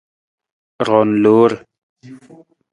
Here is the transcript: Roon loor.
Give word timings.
Roon 0.85 1.09
loor. 1.23 1.51